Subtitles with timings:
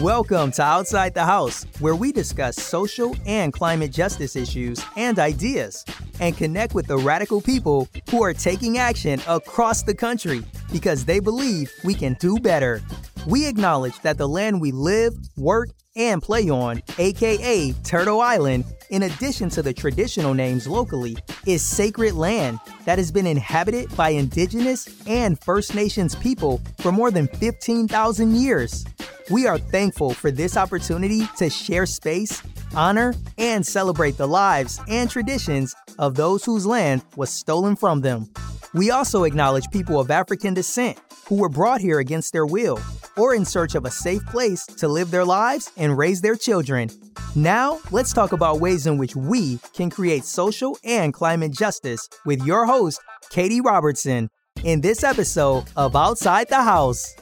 [0.00, 5.84] Welcome to Outside the House, where we discuss social and climate justice issues and ideas
[6.20, 10.42] and connect with the radical people who are taking action across the country
[10.72, 12.80] because they believe we can do better.
[13.26, 19.02] We acknowledge that the land we live, work, and play on, aka Turtle Island, in
[19.02, 24.88] addition to the traditional names locally, is sacred land that has been inhabited by indigenous
[25.06, 28.86] and First Nations people for more than 15,000 years.
[29.30, 32.42] We are thankful for this opportunity to share space,
[32.74, 38.28] honor, and celebrate the lives and traditions of those whose land was stolen from them.
[38.74, 40.98] We also acknowledge people of African descent
[41.28, 42.80] who were brought here against their will
[43.16, 46.90] or in search of a safe place to live their lives and raise their children.
[47.36, 52.44] Now, let's talk about ways in which we can create social and climate justice with
[52.44, 54.28] your host, Katie Robertson,
[54.64, 57.14] in this episode of Outside the House.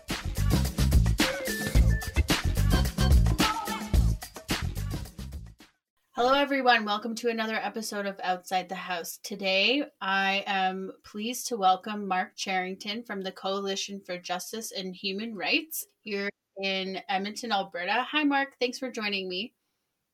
[6.18, 6.84] Hello, everyone.
[6.84, 9.20] Welcome to another episode of Outside the House.
[9.22, 15.36] Today, I am pleased to welcome Mark Cherington from the Coalition for Justice and Human
[15.36, 16.28] Rights here
[16.60, 18.04] in Edmonton, Alberta.
[18.10, 18.54] Hi, Mark.
[18.58, 19.54] Thanks for joining me.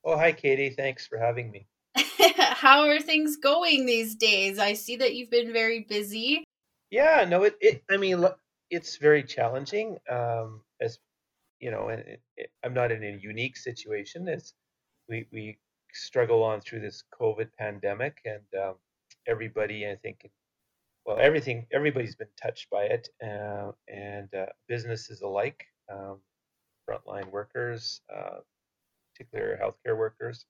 [0.05, 0.69] Oh, hi, Katie.
[0.69, 1.66] Thanks for having me.
[2.36, 4.58] How are things going these days?
[4.58, 6.44] I see that you've been very busy.
[6.91, 8.22] Yeah, no, it, it I mean,
[8.69, 9.97] it's very challenging.
[10.10, 10.98] Um, as
[11.60, 14.28] you know, and it, it, I'm not in a unique situation.
[14.28, 14.52] As
[15.08, 15.56] we, we
[15.95, 18.75] struggle on through this COVID pandemic, and um,
[19.27, 20.28] everybody, I think,
[21.06, 26.19] well, everything, everybody's been touched by it, uh, and uh, businesses alike, um,
[26.89, 28.39] frontline workers, uh,
[29.12, 30.47] particular healthcare workers,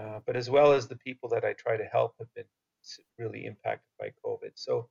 [0.00, 2.44] uh, but as well as the people that I try to help have been
[3.18, 4.52] really impacted by COVID.
[4.54, 4.88] So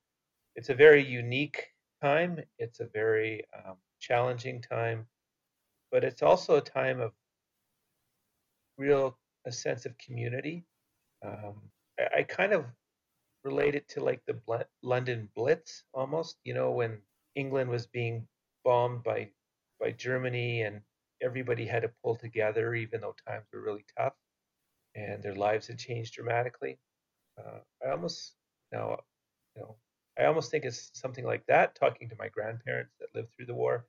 [0.56, 1.68] it's a very unique
[2.02, 2.40] time.
[2.58, 5.08] It's a very um, challenging time,
[5.92, 7.12] but it's also a time of
[8.78, 10.66] real a sense of community.
[11.26, 11.56] Um,
[12.00, 12.66] I, I, kind of
[13.44, 16.38] relate it to like the Bl- London Blitz almost.
[16.44, 17.00] You know, when
[17.36, 18.28] England was being
[18.64, 19.30] bombed by
[19.80, 20.82] by Germany and
[21.22, 24.14] everybody had to pull together, even though times were really tough
[24.96, 26.78] and their lives had changed dramatically.
[27.38, 28.34] Uh, I almost
[28.72, 29.00] now,
[29.56, 29.76] you know,
[30.18, 31.76] I almost think it's something like that.
[31.76, 33.86] Talking to my grandparents that lived through the war,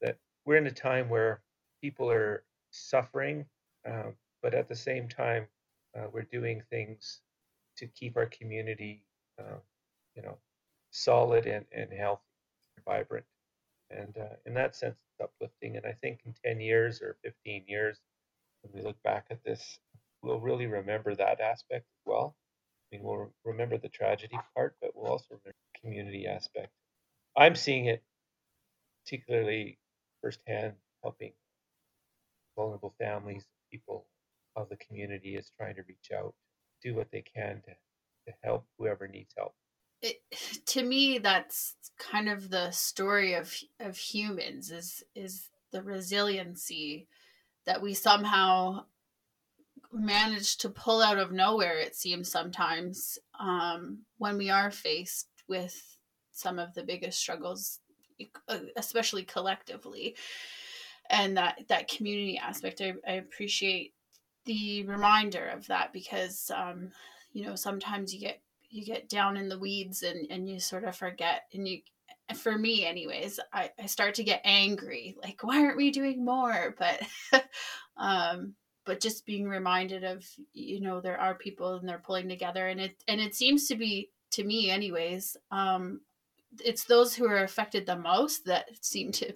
[0.00, 1.42] that we're in a time where
[1.82, 3.46] people are suffering,
[3.86, 5.46] um, but at the same time,
[5.96, 7.20] uh, we're doing things
[7.76, 9.04] to keep our community,
[9.38, 9.58] uh,
[10.14, 10.36] you know,
[10.90, 12.22] solid and, and healthy,
[12.76, 13.26] and vibrant.
[13.90, 15.76] And uh, in that sense, it's uplifting.
[15.76, 17.98] And I think in 10 years or 15 years,
[18.62, 19.78] when we look back at this,
[20.22, 22.36] we'll really remember that aspect as well.
[22.92, 26.70] I mean, we'll remember the tragedy part, but we'll also remember the community aspect.
[27.36, 28.02] I'm seeing it
[29.04, 29.78] particularly
[30.22, 31.32] firsthand, helping
[32.56, 34.06] vulnerable families, people
[34.68, 36.34] the community is trying to reach out,
[36.82, 37.72] do what they can to,
[38.26, 39.54] to help whoever needs help.
[40.02, 40.16] It,
[40.66, 47.06] to me, that's kind of the story of of humans is is the resiliency
[47.66, 48.84] that we somehow
[49.92, 51.78] manage to pull out of nowhere.
[51.78, 55.98] It seems sometimes um, when we are faced with
[56.32, 57.80] some of the biggest struggles,
[58.76, 60.16] especially collectively,
[61.10, 62.80] and that that community aspect.
[62.80, 63.92] I, I appreciate
[64.44, 66.90] the reminder of that because um,
[67.32, 68.40] you know sometimes you get
[68.70, 71.80] you get down in the weeds and and you sort of forget and you
[72.34, 76.74] for me anyways I, I start to get angry like why aren't we doing more?
[76.78, 77.02] But
[77.96, 82.68] um but just being reminded of you know there are people and they're pulling together
[82.68, 86.00] and it and it seems to be to me anyways um
[86.64, 89.32] it's those who are affected the most that seem to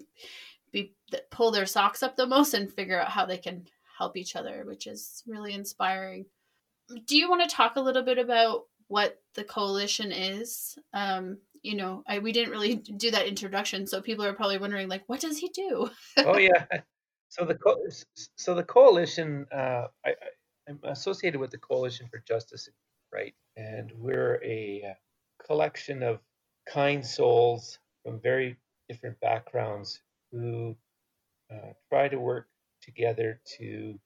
[0.72, 3.66] be that pull their socks up the most and figure out how they can
[3.97, 6.27] help each other, which is really inspiring.
[7.06, 10.77] Do you want to talk a little bit about what the coalition is?
[10.93, 14.89] Um, you know, I, we didn't really do that introduction, so people are probably wondering,
[14.89, 15.91] like, what does he do?
[16.18, 16.66] oh yeah,
[17.30, 17.83] so the co-
[18.36, 20.15] so the coalition, uh, I,
[20.68, 22.68] I'm associated with the Coalition for Justice,
[23.13, 23.34] right?
[23.57, 24.95] And we're a
[25.47, 26.21] collection of
[26.68, 28.57] kind souls from very
[28.89, 30.01] different backgrounds
[30.33, 30.77] who
[31.53, 32.48] uh, try to work
[32.84, 33.98] together to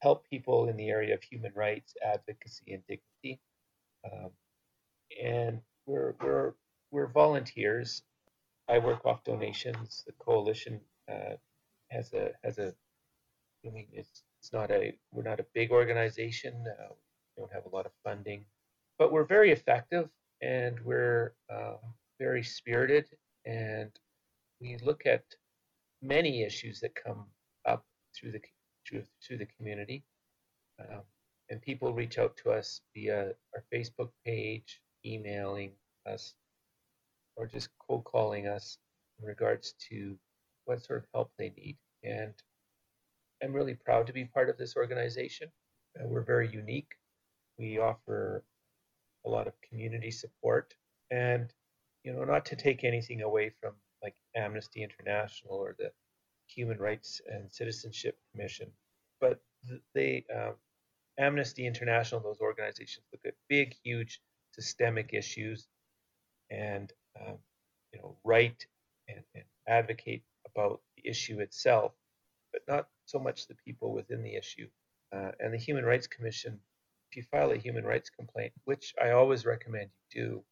[0.00, 3.40] help people in the area of human rights, advocacy, and dignity.
[4.04, 4.30] Um,
[5.22, 6.54] and we're, we're,
[6.90, 8.02] we're volunteers.
[8.68, 10.04] I work off donations.
[10.06, 10.80] The coalition
[11.10, 11.36] uh,
[11.90, 12.74] has a has a.
[13.66, 16.64] I mean, it's it's not a we're not a big organization.
[16.66, 16.92] Uh,
[17.36, 18.44] we don't have a lot of funding,
[18.98, 20.08] but we're very effective
[20.40, 21.74] and we're uh,
[22.18, 23.08] very spirited.
[23.44, 23.90] And
[24.60, 25.24] we look at
[26.00, 27.26] many issues that come
[27.66, 28.40] up through the
[28.88, 30.04] through through the community.
[30.80, 31.02] Um,
[31.50, 35.72] and people reach out to us via our Facebook page, emailing
[36.06, 36.34] us,
[37.36, 38.78] or just cold calling us
[39.20, 40.16] in regards to
[40.64, 41.76] what sort of help they need.
[42.02, 42.32] And
[43.42, 45.48] I'm really proud to be part of this organization.
[45.98, 46.92] Uh, we're very unique.
[47.58, 48.44] We offer
[49.26, 50.74] a lot of community support
[51.10, 51.52] and
[52.02, 53.72] you know not to take anything away from
[54.02, 55.92] like Amnesty International or the
[56.54, 58.70] Human Rights and Citizenship Commission,
[59.20, 59.40] but
[59.94, 60.54] they um,
[61.18, 64.20] Amnesty International, those organizations look at big, huge
[64.52, 65.66] systemic issues
[66.50, 67.38] and um,
[67.92, 68.66] you know write
[69.08, 71.92] and, and advocate about the issue itself,
[72.52, 74.68] but not so much the people within the issue.
[75.14, 76.58] Uh, and the Human Rights Commission,
[77.10, 80.44] if you file a human rights complaint, which I always recommend you do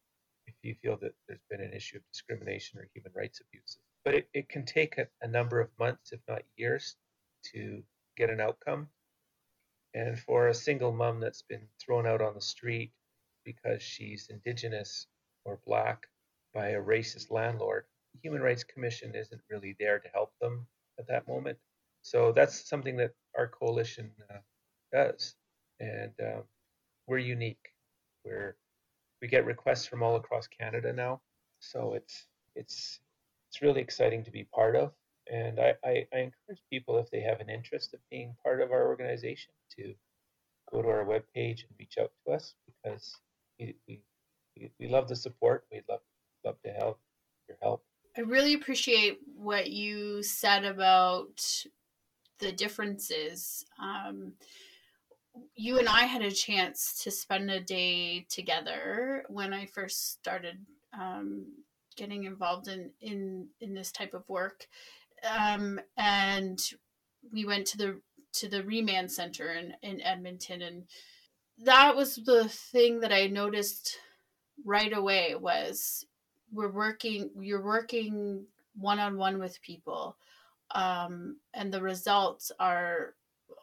[0.47, 4.15] if you feel that there's been an issue of discrimination or human rights abuses, but
[4.15, 6.95] it, it can take a, a number of months, if not years,
[7.53, 7.83] to
[8.17, 8.87] get an outcome.
[9.93, 12.91] And for a single mom that's been thrown out on the street
[13.43, 15.07] because she's indigenous
[15.45, 16.07] or black
[16.53, 20.67] by a racist landlord, the Human Rights Commission isn't really there to help them
[20.99, 21.57] at that moment.
[22.01, 24.39] So that's something that our coalition uh,
[24.91, 25.35] does,
[25.79, 26.43] and um,
[27.07, 27.73] we're unique.
[28.25, 28.55] We're
[29.21, 31.21] we get requests from all across Canada now,
[31.59, 32.25] so it's
[32.55, 32.99] it's
[33.51, 34.93] it's really exciting to be part of.
[35.29, 38.71] And I, I, I encourage people if they have an interest of being part of
[38.71, 39.93] our organization to
[40.71, 43.17] go to our webpage and reach out to us because
[43.59, 44.01] we, we,
[44.79, 45.65] we love the support.
[45.71, 45.99] We'd love
[46.45, 46.99] love to help
[47.47, 47.83] your help.
[48.17, 51.45] I really appreciate what you said about
[52.39, 53.65] the differences.
[53.79, 54.33] Um,
[55.55, 60.57] you and I had a chance to spend a day together when I first started
[60.99, 61.45] um,
[62.01, 64.65] getting involved in, in in this type of work,
[65.37, 66.59] um, and
[67.31, 68.01] we went to the
[68.33, 70.83] to the remand center in, in Edmonton, and
[71.59, 73.99] that was the thing that I noticed
[74.65, 76.05] right away was
[76.51, 78.45] we're working you're working
[78.75, 80.17] one on one with people
[80.73, 83.13] um, and the results are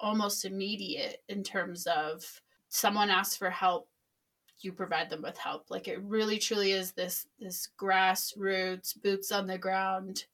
[0.01, 3.89] almost immediate in terms of someone asks for help
[4.61, 5.67] you provide them with help.
[5.71, 10.25] Like it really truly is this this grassroots boots on the ground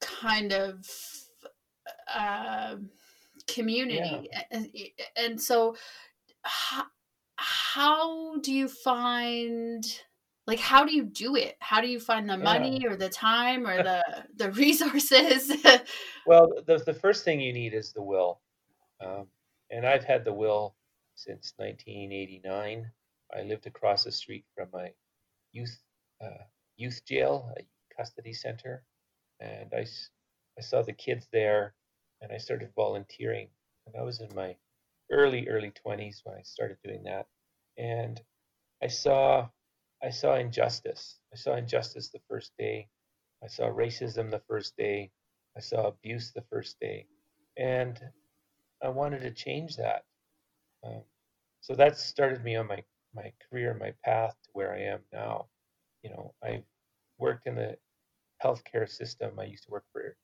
[0.00, 0.88] kind of
[2.12, 2.76] uh,
[3.46, 4.28] community.
[4.32, 4.42] Yeah.
[4.50, 4.68] and,
[5.16, 5.76] and so
[6.42, 6.84] how,
[7.36, 9.84] how do you find
[10.46, 11.56] like how do you do it?
[11.60, 12.90] How do you find the money yeah.
[12.90, 14.02] or the time or the
[14.36, 15.52] the resources?
[16.26, 18.40] Well the, the first thing you need is the will.
[19.00, 19.26] Um,
[19.70, 20.74] and i've had the will
[21.14, 22.90] since 1989
[23.34, 24.90] i lived across the street from my
[25.52, 25.78] youth
[26.22, 26.44] uh,
[26.76, 27.62] youth jail a
[27.96, 28.84] custody center
[29.40, 29.86] and I,
[30.58, 31.74] I saw the kids there
[32.20, 33.48] and i started volunteering
[33.86, 34.56] and i was in my
[35.10, 37.26] early early 20s when i started doing that
[37.78, 38.20] and
[38.82, 39.48] i saw
[40.02, 41.18] I saw injustice.
[41.32, 42.88] I saw injustice the first day.
[43.42, 45.10] I saw racism the first day.
[45.56, 47.06] I saw abuse the first day.
[47.56, 47.98] And
[48.82, 50.04] I wanted to change that.
[50.84, 51.02] Um,
[51.60, 52.84] so that started me on my,
[53.16, 55.46] my career, my path to where I am now.
[56.02, 56.62] You know, I
[57.18, 57.78] worked in the
[58.44, 59.38] healthcare system.
[59.40, 60.16] I used to work for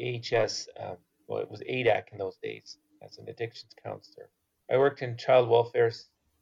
[0.00, 0.96] AHS, um,
[1.28, 4.30] well, it was AADAC in those days as an addictions counselor.
[4.72, 5.92] I worked in child welfare,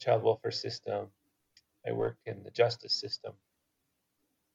[0.01, 1.09] child welfare system,
[1.87, 3.35] I worked in the justice system.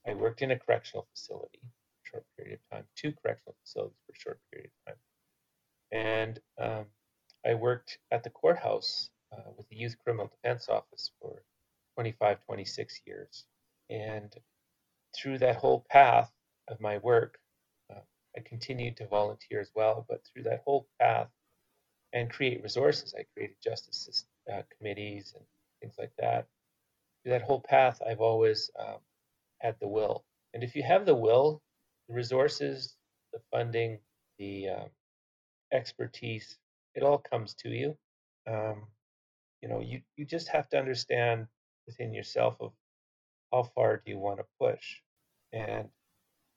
[0.07, 3.97] I worked in a correctional facility for a short period of time, two correctional facilities
[4.05, 5.01] for a short period of time.
[5.91, 6.85] And um,
[7.45, 11.43] I worked at the courthouse uh, with the Youth Criminal Defense Office for
[11.95, 13.45] 25, 26 years.
[13.89, 14.33] And
[15.15, 16.31] through that whole path
[16.69, 17.39] of my work,
[17.91, 17.99] uh,
[18.37, 20.05] I continued to volunteer as well.
[20.09, 21.29] But through that whole path
[22.13, 25.45] and create resources, I created justice uh, committees and
[25.81, 26.47] things like that
[27.23, 28.99] Through that whole path, I've always um,
[29.59, 30.25] had the will.
[30.53, 31.61] And if you have the will,
[32.07, 32.95] the resources,
[33.33, 33.99] the funding,
[34.39, 34.89] the um,
[35.73, 36.57] expertise,
[36.95, 37.97] it all comes to you.
[38.47, 38.83] Um,
[39.61, 41.47] you know, you, you just have to understand
[41.87, 42.71] within yourself of
[43.51, 45.01] how far do you want to push.
[45.53, 45.89] And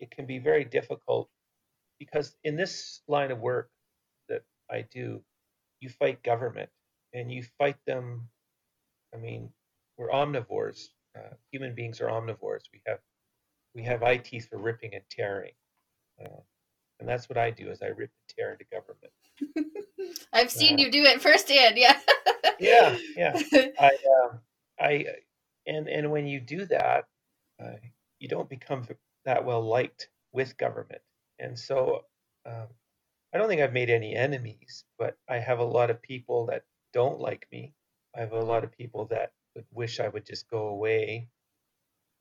[0.01, 1.29] it can be very difficult
[1.99, 3.71] because in this line of work
[4.29, 5.23] that I do,
[5.81, 6.71] you fight government
[7.13, 8.29] and you fight them.
[9.15, 9.51] I mean,
[9.97, 10.89] we're omnivores.
[11.17, 12.65] Uh, human beings are omnivores.
[12.73, 12.99] We have
[13.75, 15.53] we have eye teeth for ripping and tearing,
[16.25, 16.41] uh,
[17.01, 17.71] and that's what I do.
[17.71, 19.13] Is I rip and tear into government.
[20.33, 21.77] I've seen uh, you do it firsthand.
[21.77, 21.99] Yeah.
[22.61, 23.41] yeah, yeah.
[23.79, 24.41] I, um,
[24.79, 25.07] I,
[25.67, 27.05] and and when you do that,
[27.63, 27.77] uh,
[28.19, 28.87] you don't become
[29.25, 31.03] that well liked with government,
[31.39, 32.05] and so
[32.47, 32.69] um,
[33.35, 36.63] I don't think I've made any enemies, but I have a lot of people that
[36.93, 37.75] don't like me.
[38.17, 41.29] I have a lot of people that would wish I would just go away.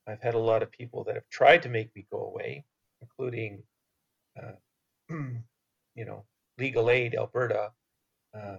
[0.08, 2.64] I've had a lot of people that have tried to make me go away,
[3.00, 3.73] including, uh,
[5.94, 6.24] you know,
[6.58, 7.70] Legal Aid Alberta,
[8.36, 8.56] uh,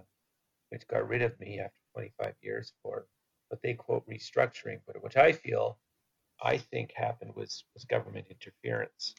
[0.70, 3.06] which got rid of me after 25 years for
[3.48, 5.78] what they quote restructuring, but which I feel,
[6.42, 9.14] I think happened was was government interference.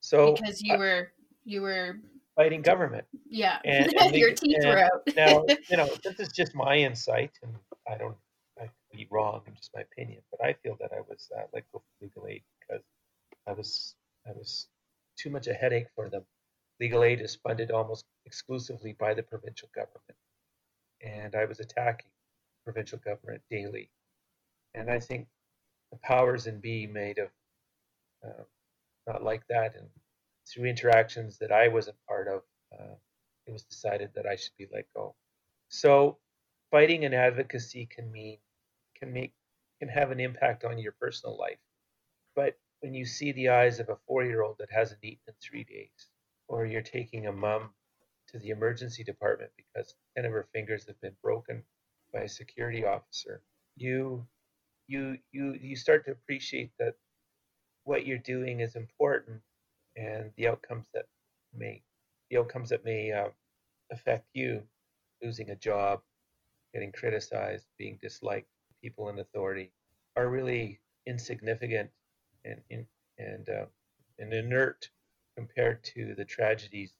[0.00, 1.12] So because you were
[1.44, 2.00] you were
[2.36, 3.04] fighting government.
[3.28, 5.02] Yeah, and, and your teeth and were out.
[5.16, 7.54] now you know this is just my insight, and
[7.88, 8.16] I don't
[8.58, 9.42] I could be wrong.
[9.46, 12.26] in just my opinion, but I feel that I was uh, let go from legal
[12.28, 12.82] aid because
[13.46, 13.94] I was
[14.26, 14.68] I was
[15.20, 16.24] too much a headache for them.
[16.80, 20.16] Legal aid is funded almost exclusively by the provincial government,
[21.02, 22.10] and I was attacking
[22.64, 23.90] provincial government daily.
[24.74, 25.28] And I think
[25.90, 27.28] the powers in be made of
[28.24, 28.44] uh,
[29.06, 29.88] not like that, and
[30.48, 32.94] through interactions that I wasn't part of, uh,
[33.46, 35.14] it was decided that I should be let go.
[35.68, 36.18] So,
[36.70, 38.38] fighting and advocacy can mean
[38.98, 39.32] can make
[39.80, 41.58] can have an impact on your personal life,
[42.34, 46.08] but when you see the eyes of a four-year-old that hasn't eaten in three days,
[46.48, 47.70] or you're taking a mom
[48.28, 51.62] to the emergency department because 10 of her fingers have been broken
[52.12, 53.42] by a security officer
[53.76, 54.26] you
[54.86, 56.94] you you you start to appreciate that
[57.84, 59.40] what you're doing is important
[59.96, 61.06] and the outcomes that
[61.56, 61.82] may
[62.30, 63.28] the outcomes that may uh,
[63.90, 64.62] affect you
[65.22, 66.00] losing a job
[66.72, 68.48] getting criticized being disliked
[68.82, 69.72] people in authority
[70.16, 71.90] are really insignificant
[72.44, 72.86] and and
[73.18, 73.66] and, uh,
[74.18, 74.88] and inert
[75.36, 76.92] compared to the tragedies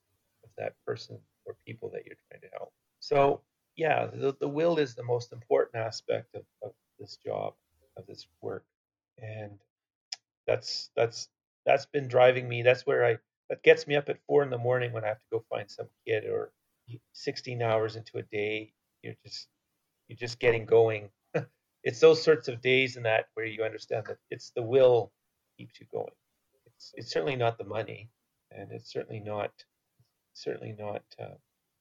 [0.45, 3.43] of that person or people that you're trying to help so
[3.77, 7.55] yeah, the, the will is the most important aspect of, of this job,
[7.97, 8.65] of this work.
[9.19, 9.59] And
[10.47, 11.29] that's that's
[11.67, 12.63] that's been driving me.
[12.63, 13.19] That's where I
[13.49, 15.71] that gets me up at four in the morning when I have to go find
[15.71, 16.53] some kid or
[17.13, 18.73] 16 hours into a day.
[19.03, 19.49] You're just
[20.09, 21.11] you're just getting going.
[21.85, 25.13] it's those sorts of days and that where you understand that it's the will
[25.61, 26.17] keeps you going.
[26.67, 28.09] It's it's certainly not the money,
[28.51, 29.51] and it's certainly not
[30.33, 31.35] certainly not uh,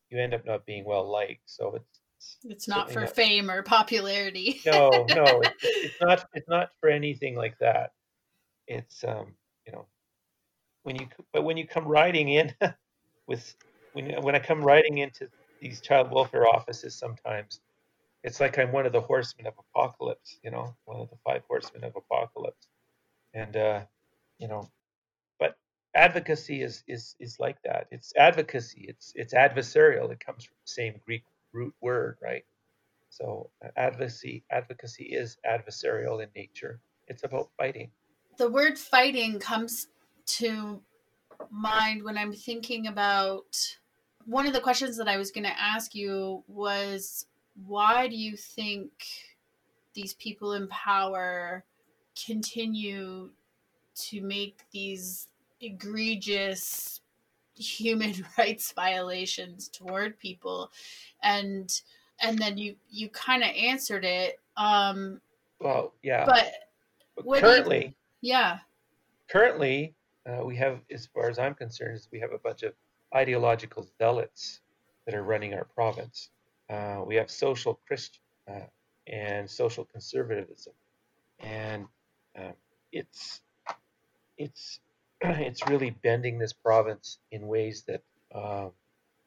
[0.09, 1.43] you end up not being well liked.
[1.45, 2.01] So it's
[2.43, 4.59] it's not for not, fame or popularity.
[4.65, 6.25] no, no, it's, it's not.
[6.33, 7.91] It's not for anything like that.
[8.67, 9.33] It's um,
[9.65, 9.85] you know,
[10.83, 12.53] when you but when you come riding in
[13.27, 13.55] with
[13.93, 15.29] when when I come riding into
[15.61, 17.61] these child welfare offices, sometimes
[18.23, 20.37] it's like I'm one of the horsemen of apocalypse.
[20.43, 22.67] You know, one of the five horsemen of apocalypse,
[23.33, 23.81] and uh,
[24.37, 24.69] you know,
[25.39, 25.55] but
[25.95, 27.87] advocacy is is is like that.
[27.91, 28.85] It's advocacy.
[28.87, 30.11] It's it's adversarial.
[30.11, 32.43] It comes from the same Greek root word, right?
[33.09, 36.79] So advocacy advocacy is adversarial in nature.
[37.07, 37.91] It's about fighting.
[38.37, 39.87] The word fighting comes
[40.37, 40.81] to
[41.49, 43.77] mind when I'm thinking about
[44.25, 47.25] one of the questions that I was going to ask you was
[47.65, 48.91] why do you think
[49.93, 51.65] these people in power
[52.25, 53.29] continue
[53.95, 55.27] to make these
[55.61, 57.01] egregious
[57.55, 60.71] human rights violations toward people.
[61.21, 61.69] And
[62.21, 65.21] and then you you kind of answered it um
[65.61, 66.25] well yeah.
[66.25, 66.51] but,
[67.15, 68.59] but currently you, yeah.
[69.29, 69.93] currently
[70.25, 72.73] uh, we have as far as i'm concerned is we have a bunch of
[73.15, 74.59] ideological zealots
[75.05, 76.29] that are running our province.
[76.69, 78.59] Uh, we have social christian uh,
[79.07, 80.73] and social conservatism.
[81.39, 81.87] And
[82.91, 83.41] it's
[84.37, 84.79] it's
[85.21, 88.01] it's really bending this province in ways that
[88.33, 88.71] um,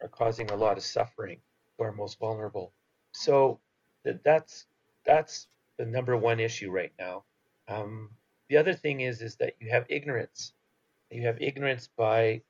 [0.01, 1.39] are causing a lot of suffering
[1.77, 2.73] to our most vulnerable.
[3.13, 3.61] So
[4.05, 4.67] that, that's
[5.05, 5.47] that's
[5.79, 7.25] the number one issue right now.
[7.69, 8.11] Um,
[8.49, 10.53] the other thing is is that you have ignorance.
[11.11, 12.41] You have ignorance by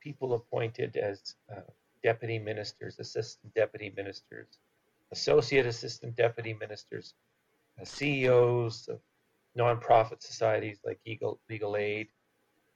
[0.00, 1.60] people appointed as uh,
[2.02, 4.58] deputy ministers, assistant deputy ministers,
[5.12, 7.14] associate assistant deputy ministers,
[7.80, 9.00] uh, CEOs of
[9.58, 12.08] nonprofit societies like Eagle, Legal Aid,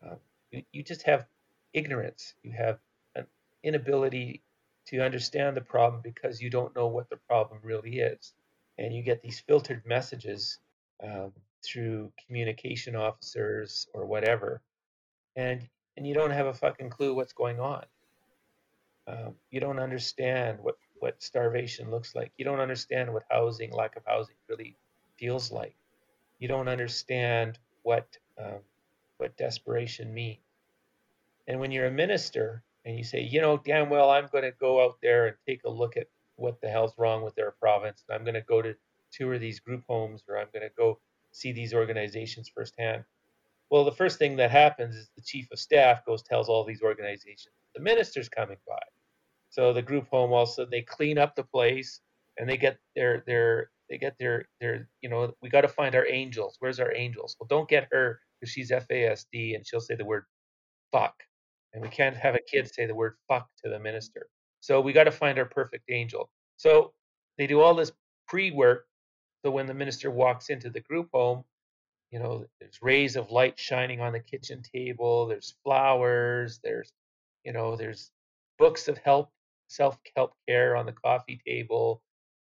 [0.04, 0.16] uh,
[0.50, 1.26] you, you just have
[1.72, 2.34] ignorance.
[2.42, 2.78] You have
[3.14, 3.26] an
[3.62, 4.42] inability
[4.86, 8.32] to understand the problem because you don't know what the problem really is.
[8.78, 10.58] And you get these filtered messages
[11.02, 11.32] um,
[11.64, 14.62] through communication officers or whatever,
[15.36, 17.84] and and you don't have a fucking clue what's going on.
[19.08, 22.30] Um, you don't understand what what starvation looks like.
[22.36, 24.76] You don't understand what housing, lack of housing, really
[25.16, 25.74] feels like.
[26.38, 28.06] You don't understand what
[28.38, 28.60] um,
[29.18, 30.38] what desperation means.
[31.46, 34.52] And when you're a minister and you say, you know, damn well, I'm going to
[34.52, 38.04] go out there and take a look at what the hell's wrong with their province.
[38.08, 38.74] and I'm going to go to
[39.10, 41.00] tour these group homes or I'm going to go
[41.32, 43.04] see these organizations firsthand.
[43.70, 46.82] Well, the first thing that happens is the chief of staff goes tells all these
[46.82, 48.82] organizations the minister's coming by.
[49.50, 52.00] So the group home also they clean up the place
[52.36, 55.94] and they get their their they get their their you know we got to find
[55.94, 56.56] our angels.
[56.60, 57.36] Where's our angels?
[57.38, 60.24] Well, don't get her because she's FASD and she'll say the word
[60.92, 61.14] fuck,
[61.72, 64.28] and we can't have a kid say the word fuck to the minister.
[64.60, 66.30] So we got to find our perfect angel.
[66.56, 66.92] So
[67.36, 67.92] they do all this
[68.26, 68.86] pre work.
[69.44, 71.44] So when the minister walks into the group home,
[72.10, 76.92] you know, there's rays of light shining on the kitchen table, there's flowers, there's,
[77.44, 78.10] you know, there's
[78.58, 79.30] books of help,
[79.68, 82.02] self help care on the coffee table,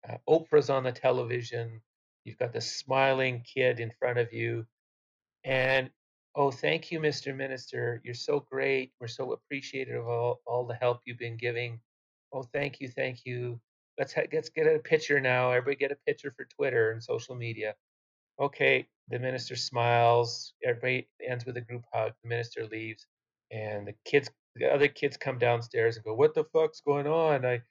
[0.08, 1.80] uh, Oprah's on the television,
[2.24, 4.66] you've got the smiling kid in front of you.
[5.44, 5.90] And
[6.34, 7.34] oh, thank you, Mr.
[7.36, 8.00] Minister.
[8.04, 8.92] You're so great.
[9.00, 11.80] We're so appreciative of all, all the help you've been giving.
[12.32, 13.60] Oh, thank you, thank you.
[13.98, 15.50] Let's ha- let's get a picture now.
[15.52, 17.74] Everybody get a picture for Twitter and social media.
[18.40, 20.54] Okay, the minister smiles.
[20.64, 22.12] Everybody ends with a group hug.
[22.22, 23.06] The minister leaves,
[23.52, 27.46] and the kids, the other kids, come downstairs and go, "What the fuck's going on?
[27.46, 27.62] I,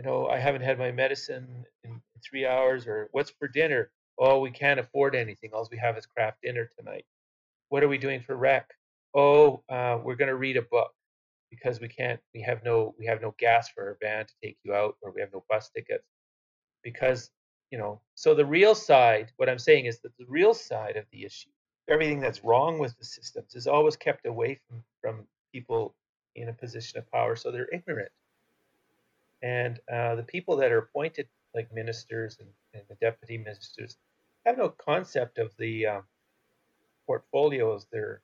[0.00, 2.86] you know, I haven't had my medicine in three hours.
[2.86, 3.90] Or what's for dinner?
[4.18, 5.50] Oh, we can't afford anything.
[5.52, 7.04] All we have is Kraft Dinner tonight.
[7.68, 8.70] What are we doing for rec?
[9.14, 10.90] Oh, uh, we're going to read a book
[11.50, 14.56] because we can't we have no we have no gas for our van to take
[14.62, 16.04] you out or we have no bus tickets
[16.84, 17.32] because
[17.72, 21.04] you know so the real side what i'm saying is that the real side of
[21.10, 21.48] the issue
[21.88, 25.96] everything that's wrong with the systems is always kept away from from people
[26.36, 28.12] in a position of power so they're ignorant
[29.42, 33.96] and uh, the people that are appointed like ministers and, and, the deputy ministers
[34.46, 36.02] have no concept of the um,
[37.06, 38.20] portfolios they're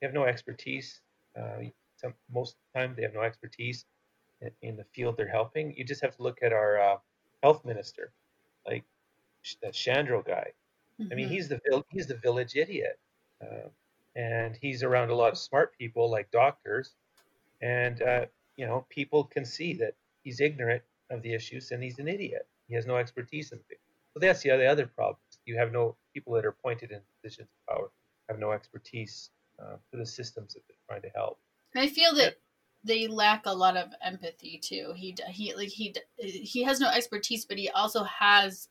[0.00, 1.00] they have no expertise
[1.38, 1.62] uh,
[1.96, 3.84] some most of the time they have no expertise
[4.40, 5.74] in, in the field they're helping.
[5.76, 6.96] You just have to look at our uh,
[7.42, 8.12] health minister,
[8.66, 8.84] like
[9.62, 10.52] that Shandro guy.
[11.00, 11.12] Mm-hmm.
[11.12, 11.34] I mean, mm-hmm.
[11.34, 12.98] he's the he's the village idiot,
[13.40, 13.68] uh,
[14.16, 16.94] and he's around a lot of smart people like doctors,
[17.62, 18.26] and uh,
[18.56, 22.46] you know people can see that he's ignorant of the issues and he's an idiot.
[22.68, 23.80] He has no expertise in it.
[24.14, 25.38] So that's the other, other problems.
[25.44, 27.90] You have no people that are appointed in positions of power
[28.28, 29.30] have no expertise
[29.60, 31.38] uh, for the systems that they're trying to help.
[31.76, 32.36] I feel that
[32.84, 34.92] they lack a lot of empathy too.
[34.96, 38.68] He he like he he has no expertise, but he also has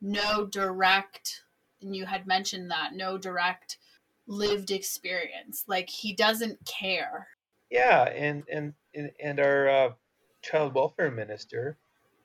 [0.00, 1.42] no direct.
[1.80, 3.78] And you had mentioned that no direct
[4.26, 5.64] lived experience.
[5.66, 7.28] Like he doesn't care.
[7.70, 8.74] Yeah, and and
[9.22, 9.90] and our uh,
[10.42, 11.78] child welfare minister,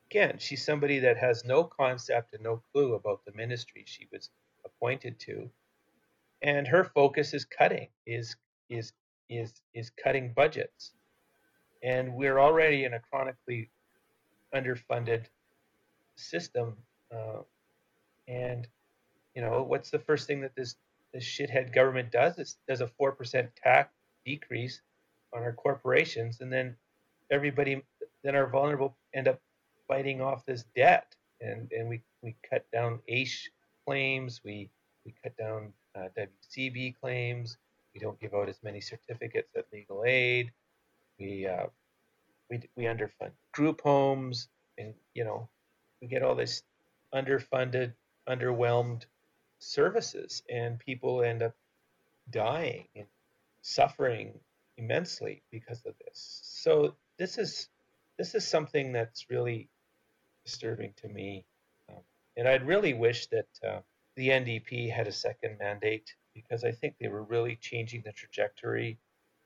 [0.09, 4.29] again, she's somebody that has no concept and no clue about the ministry she was
[4.65, 5.49] appointed to,
[6.41, 8.35] and her focus is cutting, is
[8.69, 8.93] is
[9.29, 10.93] is is cutting budgets,
[11.83, 13.69] and we're already in a chronically
[14.53, 15.25] underfunded
[16.15, 16.77] system.
[17.13, 17.41] Uh,
[18.27, 18.67] and
[19.35, 20.75] you know, what's the first thing that this
[21.13, 22.37] this shithead government does?
[22.39, 23.93] It does a four percent tax
[24.25, 24.81] decrease
[25.33, 26.75] on our corporations, and then
[27.31, 27.83] everybody,
[28.23, 29.39] then our vulnerable end up
[29.87, 33.49] biting off this debt, and and we we cut down AISH
[33.85, 34.69] claims, we
[35.05, 37.57] we cut down uh, WCB claims,
[37.93, 40.51] we don't give out as many certificates at legal aid.
[41.19, 41.67] We uh,
[42.49, 45.49] we we underfund group homes, and you know
[46.01, 46.63] we get all this
[47.13, 47.93] underfunded,
[48.27, 49.05] underwhelmed
[49.59, 51.55] services, and people end up
[52.29, 53.07] dying and
[53.61, 54.39] suffering
[54.77, 56.41] immensely because of this.
[56.43, 57.69] So this is
[58.17, 59.69] this is something that's really
[60.45, 61.45] disturbing to me,
[61.89, 62.01] um,
[62.35, 63.79] and I'd really wish that uh,
[64.15, 68.99] the NDP had a second mandate because I think they were really changing the trajectory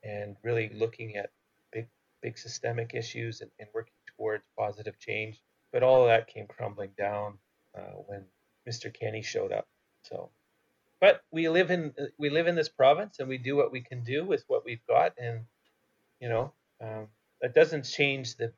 [0.03, 1.29] and really looking at
[1.71, 1.88] big,
[2.21, 5.41] big systemic issues and, and working towards positive change.
[5.71, 7.38] But all of that came crumbling down
[7.77, 8.25] uh, when
[8.67, 8.93] Mr.
[8.93, 9.67] Kenney showed up.
[10.03, 10.31] So,
[10.99, 14.03] but we live in we live in this province and we do what we can
[14.03, 15.45] do with what we've got, and
[16.19, 17.07] you know um,
[17.41, 18.53] that doesn't change the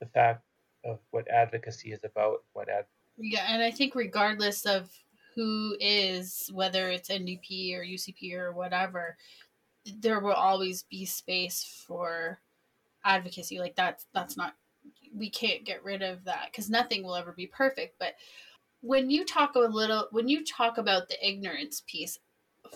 [0.00, 0.42] the fact
[0.84, 2.44] of what advocacy is about.
[2.52, 2.86] What ad
[3.18, 4.90] yeah, and I think regardless of
[5.34, 9.16] who is, whether it's NDP or UCP or whatever,
[10.00, 12.40] there will always be space for
[13.04, 13.58] advocacy.
[13.58, 14.54] Like that's that's not
[15.14, 17.98] we can't get rid of that because nothing will ever be perfect.
[17.98, 18.14] But
[18.80, 22.18] when you talk a little, when you talk about the ignorance piece,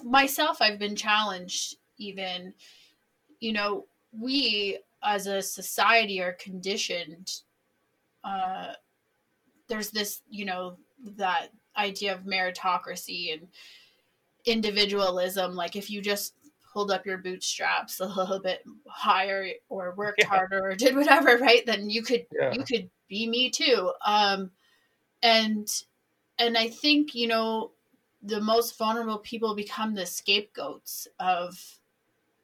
[0.02, 1.76] myself, I've been challenged.
[1.98, 2.54] Even,
[3.40, 7.33] you know, we as a society are conditioned.
[8.23, 8.73] Uh,
[9.69, 10.77] there's this, you know,
[11.17, 13.49] that idea of meritocracy and
[14.45, 16.35] individualism like if you just
[16.73, 20.27] pulled up your bootstraps a little bit higher or worked yeah.
[20.27, 22.53] harder or did whatever right then you could yeah.
[22.53, 24.51] you could be me too um
[25.23, 25.85] and
[26.39, 27.71] and i think you know
[28.23, 31.59] the most vulnerable people become the scapegoats of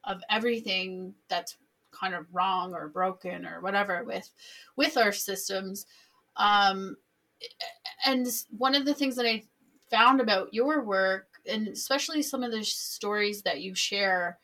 [0.04, 1.56] of everything that's
[1.98, 4.30] kind of wrong or broken or whatever with
[4.76, 5.86] with our systems
[6.36, 6.96] um
[8.04, 9.42] and one of the things that i
[9.90, 14.38] found about your work and especially some of the stories that you share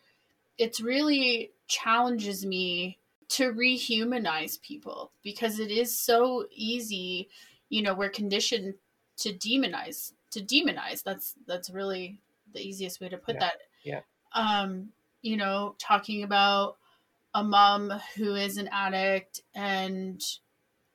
[0.59, 7.29] it's really challenges me to rehumanize people because it is so easy
[7.71, 8.75] you know we're conditioned
[9.17, 12.21] to demonize to demonize that's that's really
[12.53, 13.41] the easiest way to put Yeah.
[13.41, 14.01] that Yeah.
[14.35, 14.89] um
[15.23, 16.77] you know talking about
[17.35, 20.21] a mom who is an addict and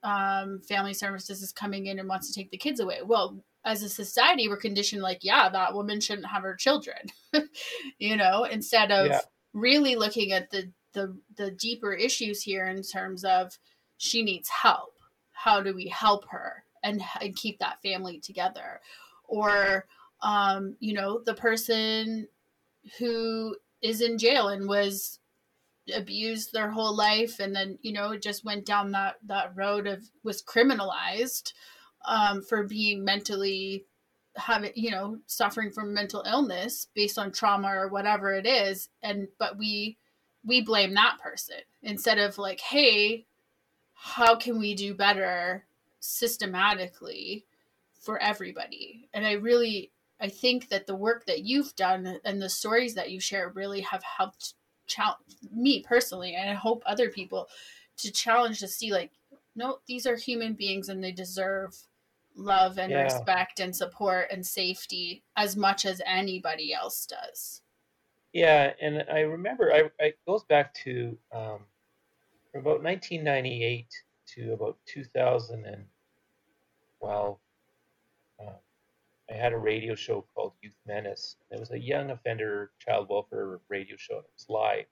[0.03, 2.99] um family services is coming in and wants to take the kids away.
[3.03, 6.95] Well as a society we're conditioned like yeah that woman shouldn't have her children
[7.99, 9.19] you know instead of Yeah.
[9.53, 13.57] really looking at the the the deeper issues here in terms of
[13.97, 14.93] she needs help.
[15.31, 18.79] How do we help her and, and keep that family together?
[19.25, 19.85] Or
[20.21, 22.27] um you know the person
[22.97, 25.19] who is in jail and was
[25.93, 30.03] abused their whole life and then you know just went down that that road of
[30.23, 31.53] was criminalized
[32.05, 33.85] um for being mentally
[34.35, 39.27] having you know suffering from mental illness based on trauma or whatever it is and
[39.39, 39.97] but we
[40.45, 43.25] we blame that person instead of like hey
[43.93, 45.65] how can we do better
[45.99, 47.45] systematically
[47.99, 49.09] for everybody?
[49.13, 53.11] And i really i think that the work that you've done and the stories that
[53.11, 54.53] you share really have helped
[54.87, 55.19] challenge
[55.51, 57.47] me personally and i hope other people
[57.97, 59.11] to challenge to see like
[59.55, 61.75] no these are human beings and they deserve
[62.35, 62.99] love and Yeah.
[62.99, 67.61] respect and support and safety as much as anybody else does
[68.33, 71.65] Yeah, and I remember I, I it goes back to um,
[72.51, 73.87] from about 1998
[74.35, 77.39] to about 2012.
[79.29, 81.35] I had a radio show called Youth Menace.
[81.51, 84.19] It was a young offender child welfare radio show.
[84.19, 84.85] It was live,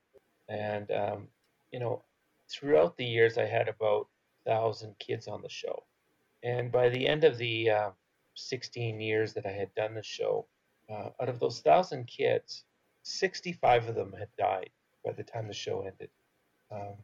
[0.50, 1.28] and um,
[1.72, 2.04] you know,
[2.50, 4.08] throughout the years, I had about
[4.46, 5.84] thousand kids on the show,
[6.44, 7.90] and by the end of the uh,
[8.36, 10.48] 16 years that I had done the show,
[10.90, 12.66] uh, out of those thousand kids,
[13.04, 14.70] 65 of them had died
[15.04, 16.10] by the time the show ended
[16.72, 16.96] um,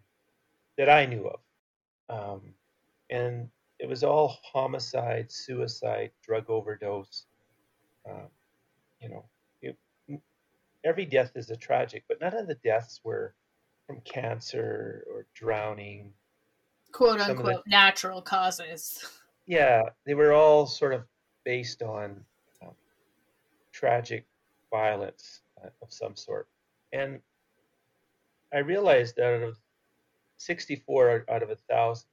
[0.78, 1.40] that I knew of.
[2.10, 2.54] Um,
[3.10, 3.50] and
[3.82, 7.26] it was all homicide, suicide, drug overdose.
[8.08, 8.28] Um,
[9.02, 9.26] you know,
[9.64, 9.76] it,
[10.84, 13.34] every death is a tragic, but none of the deaths were
[13.88, 16.14] from cancer or drowning.
[16.92, 19.04] quote Some of the- unquote natural causes
[19.48, 21.04] Yeah, they were all sort of
[21.44, 22.24] based on
[22.62, 22.76] um,
[23.72, 24.28] tragic
[24.70, 26.48] violence uh, of some sort.
[26.94, 27.20] And
[28.54, 29.58] I realized that out of
[30.38, 32.08] 64 out- out of a thousand,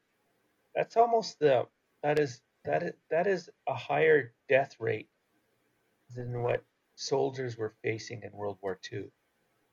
[0.79, 1.67] that's almost the
[2.05, 5.09] that is that is that is a higher death rate
[6.15, 6.63] than what
[6.95, 9.07] soldiers were facing in World War II.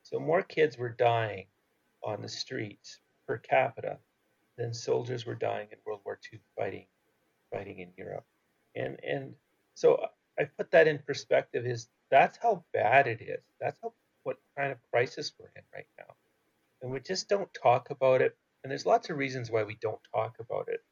[0.01, 1.45] So more kids were dying
[2.03, 3.99] on the streets per capita
[4.57, 6.87] than soldiers were dying in World War II fighting
[7.53, 8.25] fighting in Europe.
[8.75, 9.35] And and
[9.75, 10.07] so
[10.39, 13.43] I put that in perspective is that's how bad it is.
[13.61, 16.15] That's how what kind of crisis we're in right now.
[16.81, 18.35] And we just don't talk about it.
[18.63, 20.83] And there's lots of reasons why we don't talk about it.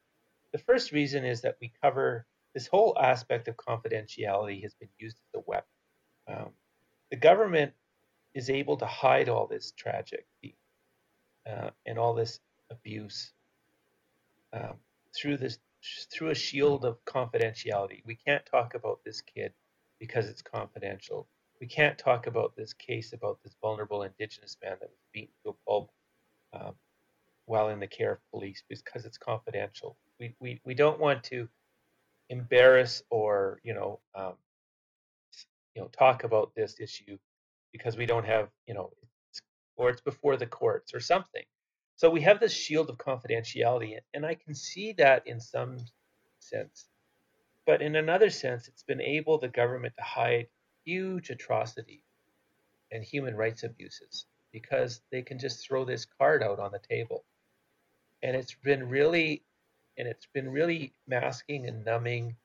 [0.54, 5.16] The first reason is that we cover this whole aspect of confidentiality has been used
[5.16, 5.66] as a weapon.
[6.28, 6.50] Um,
[7.10, 7.72] the government
[8.34, 10.24] is able to hide all this tragedy
[11.44, 12.38] uh, and all this
[12.70, 13.32] abuse
[14.52, 14.76] um,
[15.12, 15.58] through this
[16.12, 18.02] through a shield of confidentiality.
[18.06, 19.52] We can't talk about this kid
[19.98, 21.26] because it's confidential.
[21.60, 25.50] We can't talk about this case about this vulnerable Indigenous man that was beaten to
[25.50, 25.90] a pulp
[26.52, 26.76] um,
[27.46, 29.96] while in the care of police because it's confidential.
[30.40, 31.48] We, we, don't want to
[32.30, 34.34] embarrass or you know um,
[35.74, 37.18] you know talk about this issue
[37.72, 38.90] because we don't have you know
[39.30, 39.40] it's,
[39.76, 41.44] or it's before the courts or something.
[41.96, 45.78] So we have this shield of confidentiality, and I can see that in some
[46.40, 46.86] sense.
[47.66, 50.48] But in another sense, it's been able the government to hide
[50.84, 52.02] huge atrocities
[52.92, 57.24] and human rights abuses because they can just throw this card out on the table.
[58.22, 59.42] And it's been really
[59.98, 62.36] and it's been really masking and numbing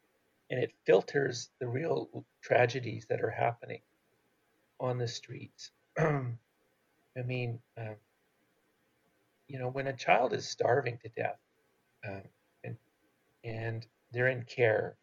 [0.50, 3.82] and it filters the real tragedies that are happening
[4.80, 5.72] on the streets.
[6.00, 7.96] I mean, um,
[9.48, 11.40] you know, when a child is starving to death,
[12.08, 12.22] um,
[12.64, 12.78] and
[13.44, 14.96] and they're in care,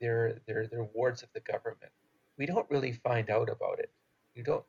[0.00, 1.92] they're they're they're wards of the government.
[2.36, 3.90] We don't really find out about it.
[4.36, 4.64] We don't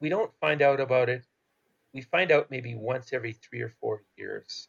[0.00, 1.24] we don't find out about it.
[1.92, 4.68] We find out maybe once every three or four years.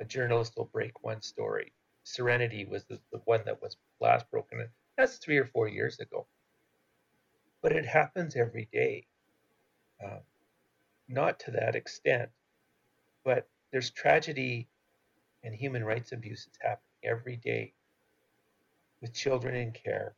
[0.00, 1.72] A journalist will break one story.
[2.04, 4.68] Serenity was the, the one that was last broken.
[4.98, 6.26] That's three or four years ago.
[7.62, 9.06] but it happens every day.
[10.04, 10.20] Um,
[11.08, 12.30] not to that extent,
[13.24, 14.68] but there's tragedy
[15.44, 17.74] and human rights abuses happening every day
[19.02, 20.14] with children in care,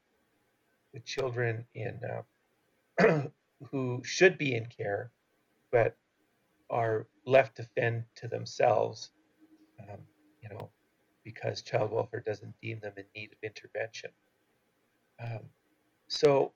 [0.93, 3.23] with children in uh,
[3.71, 5.11] who should be in care,
[5.73, 5.97] but
[6.71, 9.11] are left to fend to themselves,
[9.81, 9.99] um,
[10.43, 10.71] you know,
[11.25, 14.11] because child welfare doesn't deem them in need of intervention.
[15.23, 15.41] Um,
[16.09, 16.53] so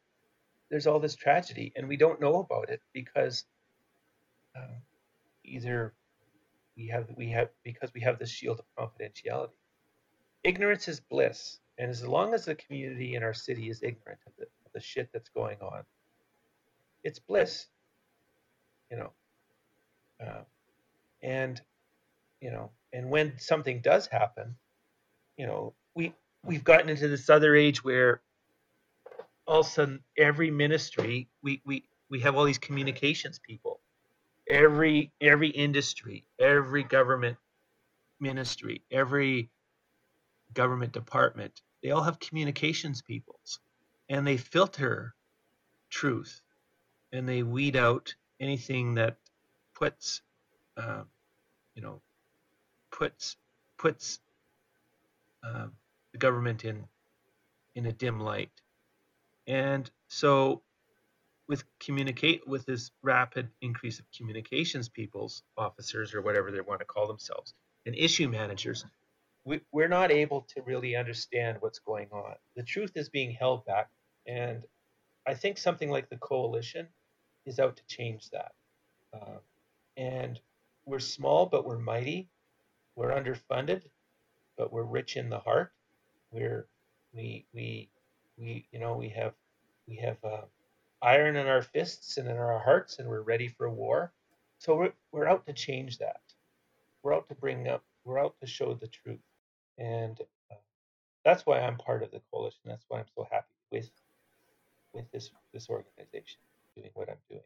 [0.70, 3.44] there's all this tragedy, and we don't know about it because
[4.56, 4.82] um,
[5.44, 5.92] either
[6.76, 9.50] we have we have because we have this shield of confidentiality.
[10.44, 14.32] Ignorance is bliss, and as long as the community in our city is ignorant of
[14.38, 15.82] the, of the shit that's going on,
[17.02, 17.66] it's bliss.
[18.90, 19.12] You know,
[20.24, 20.42] uh,
[21.22, 21.60] and
[22.40, 24.56] you know, and when something does happen,
[25.36, 28.20] you know, we we've gotten into this other age where
[29.46, 33.80] all of a sudden every ministry we we we have all these communications people.
[34.48, 37.36] Every every industry every government
[38.18, 39.50] ministry every
[40.52, 43.60] government department they all have communications peoples.
[44.08, 45.14] And they filter
[45.88, 46.42] truth.
[47.12, 49.16] And they weed out anything that
[49.74, 50.22] puts
[50.76, 51.02] uh,
[51.74, 52.00] you know
[52.90, 53.36] puts
[53.78, 54.20] puts
[55.44, 55.66] uh,
[56.12, 56.84] the government in
[57.74, 58.50] in a dim light.
[59.46, 60.62] And so
[61.48, 66.86] with communicate with this rapid increase of communications people's officers or whatever they want to
[66.86, 67.54] call themselves
[67.86, 68.84] and issue managers
[69.44, 72.34] we, we're not able to really understand what's going on.
[72.56, 73.88] The truth is being held back
[74.26, 74.64] and
[75.26, 76.86] i think something like the coalition
[77.46, 78.52] is out to change that.
[79.14, 79.38] Uh,
[79.96, 80.38] and
[80.84, 82.28] we're small but we're mighty
[82.96, 83.82] we're underfunded
[84.56, 85.72] but we're rich in the heart
[86.32, 86.66] we're
[87.14, 87.90] we we
[88.38, 89.34] we you know we have
[89.86, 90.42] we have uh,
[91.02, 94.12] iron in our fists and in our hearts, and we're ready for war.
[94.58, 96.20] So we're, we're out to change that.
[97.02, 99.20] We're out to bring up, we're out to show the truth.
[99.78, 100.56] And uh,
[101.24, 102.60] that's why I'm part of the coalition.
[102.66, 103.90] That's why I'm so happy with
[104.92, 106.40] with this this organization
[106.76, 107.42] doing what I'm doing.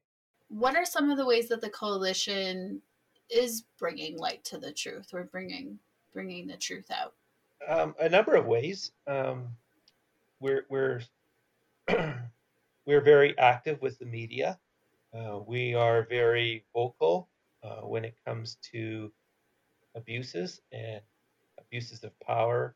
[0.48, 2.82] What are some of the ways that the coalition
[3.30, 5.78] is bringing light to the truth or bringing
[6.12, 7.14] bringing the truth out?
[7.66, 8.92] Um, a number of ways.
[9.06, 9.48] Um,
[10.40, 11.00] we're we're
[12.86, 14.58] we're very active with the media.
[15.14, 17.28] Uh, we are very vocal
[17.62, 19.12] uh, when it comes to
[19.94, 21.00] abuses and
[21.58, 22.74] abuses of power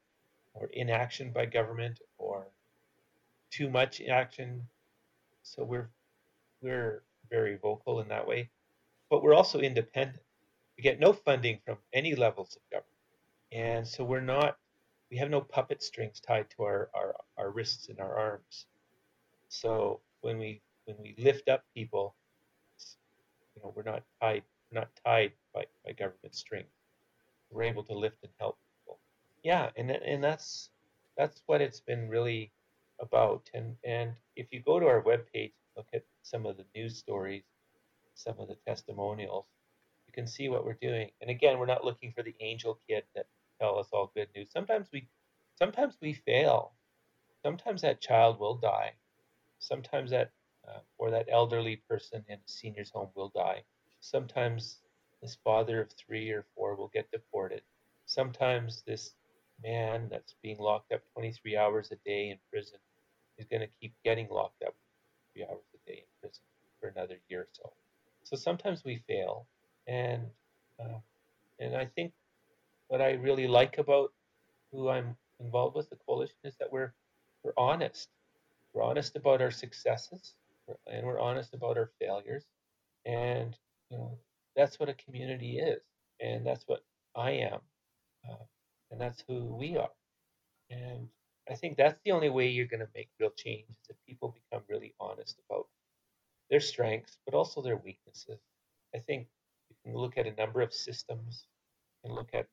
[0.55, 2.47] or inaction by government or
[3.51, 4.63] too much action.
[5.43, 5.91] So we're
[6.61, 8.51] we're very vocal in that way,
[9.11, 10.23] but we're also independent.
[10.79, 12.95] We get no funding from any levels of government,
[13.53, 14.57] and so we're not.
[15.11, 18.67] We have no puppet strings tied to our, our, our wrists and our arms.
[19.49, 22.15] So when we when we lift up people,
[23.57, 26.69] you know, we're not tied we're not tied by, by government strings.
[27.51, 29.01] We're able to lift and help people.
[29.43, 30.71] Yeah, and and that's
[31.17, 32.53] that's what it's been really
[33.01, 33.49] about.
[33.55, 37.45] And and if you go to our webpage, look at some of the news stories,
[38.15, 39.47] some of the testimonials,
[40.09, 41.11] you can see what we're doing.
[41.23, 43.27] And again, we're not looking for the angel kid that
[43.61, 44.49] tell us all good news.
[44.53, 45.09] Sometimes we
[45.57, 46.73] sometimes we fail.
[47.45, 48.95] Sometimes that child will die
[49.59, 50.33] sometimes that
[50.69, 53.63] uh, or that elderly person in a senior's home will die.
[54.01, 54.81] Sometimes
[55.23, 57.63] this father of three or four will get deported.
[58.07, 59.15] Sometimes this
[59.63, 62.79] man that's being locked up 23 hours a day in prison
[63.39, 64.75] is going to keep getting locked up
[65.33, 66.43] three hours a day in prison
[66.81, 67.73] for another year or so.
[68.25, 69.47] So sometimes we fail,
[69.89, 70.23] and
[70.81, 71.01] uh,
[71.59, 72.13] and I think
[72.89, 74.13] what I really like about
[74.73, 76.95] who I'm involved with the coalition is that we're
[77.43, 78.09] we're honest
[78.73, 80.35] we're honest about our successes
[80.87, 82.45] and we're honest about our failures.
[83.07, 83.57] And,
[83.91, 84.19] you know,
[84.57, 85.81] that's what a community is.
[86.21, 86.85] And that's what
[87.17, 87.61] I am.
[88.29, 88.45] Uh,
[88.91, 89.91] and that's who we are.
[90.71, 91.09] And
[91.51, 94.37] I think that's the only way you're going to make real change is if people
[94.51, 95.67] become really honest about
[96.51, 98.39] their strengths, but also their weaknesses.
[98.95, 99.29] I think
[99.89, 101.47] can look at a number of systems
[102.05, 102.47] and look at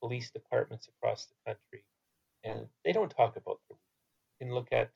[0.00, 1.84] police departments across the country,
[2.44, 3.78] and they don't talk about their.
[4.40, 4.90] You can look at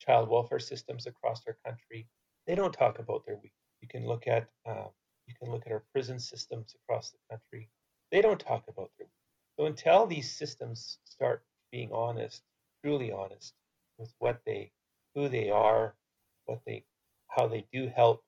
[0.00, 2.08] child welfare systems across our country.
[2.46, 3.52] They don't talk about their week.
[3.82, 4.88] You can look at um,
[5.26, 7.68] you can look at our prison systems across the country.
[8.10, 9.12] They don't talk about their week.
[9.58, 12.42] So until these systems start being honest,
[12.82, 13.54] truly honest
[13.98, 14.72] with what they,
[15.14, 15.94] who they are,
[16.46, 16.84] what they,
[17.28, 18.24] how they do help,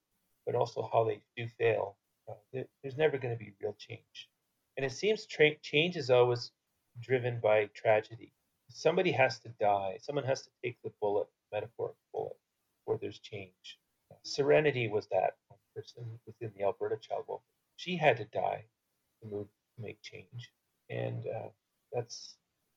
[0.46, 1.96] but also how they do fail,
[2.28, 4.28] uh, there's never going to be real change.
[4.76, 6.52] And it seems tra- change is always
[7.00, 8.32] driven by tragedy.
[8.68, 9.98] Somebody has to die.
[10.00, 12.36] Someone has to take the bullet metaphoric bullet
[12.80, 13.78] before there's change.
[14.22, 15.34] Serenity was that
[15.74, 17.44] person within the Alberta Child Welfare.
[17.76, 18.64] She had to die
[19.20, 20.50] to move to make change,
[20.90, 21.48] and uh,
[21.92, 22.36] that's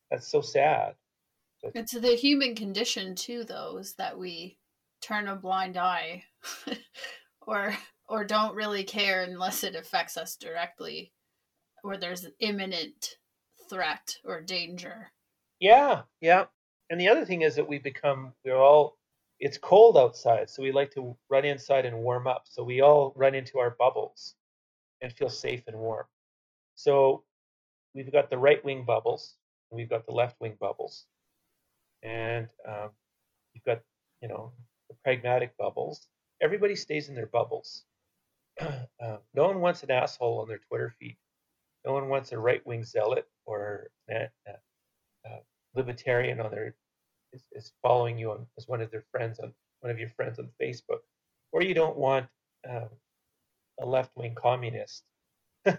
[0.09, 0.95] that's so sad.
[1.73, 4.57] It's the human condition too, though, is that we
[5.01, 6.23] turn a blind eye,
[7.41, 7.75] or
[8.07, 11.11] or don't really care unless it affects us directly,
[11.83, 13.17] or there's an imminent
[13.69, 15.11] threat or danger.
[15.59, 16.45] Yeah, yeah.
[16.89, 18.97] And the other thing is that we become we're all
[19.39, 22.43] it's cold outside, so we like to run inside and warm up.
[22.45, 24.35] So we all run into our bubbles
[25.01, 26.05] and feel safe and warm.
[26.75, 27.23] So
[27.93, 29.35] we've got the right wing bubbles,
[29.71, 31.05] we've got the left wing bubbles,
[32.03, 32.91] and um,
[33.53, 33.81] you've got
[34.21, 34.51] you know
[34.89, 36.07] the pragmatic bubbles.
[36.41, 37.83] Everybody stays in their bubbles.
[38.61, 41.17] uh, no one wants an asshole on their Twitter feed.
[41.85, 44.29] No one wants a right wing zealot or a,
[45.75, 46.73] libertarian on their
[47.33, 50.39] is, is following you on, as one of their friends on one of your friends
[50.39, 50.99] on Facebook,
[51.51, 52.27] or you don't want
[52.67, 52.89] um,
[53.81, 55.03] a left wing communist.
[55.65, 55.73] uh,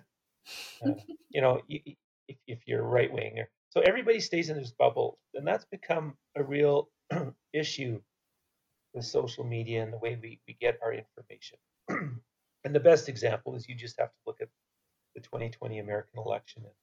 [1.30, 1.80] you know, you,
[2.28, 6.42] if if you're right wing, so everybody stays in this bubble, and that's become a
[6.42, 6.88] real
[7.52, 8.00] issue
[8.94, 11.58] with social media and the way we, we get our information.
[12.66, 14.48] and the best example is you just have to look at
[15.14, 16.74] the 2020 American election and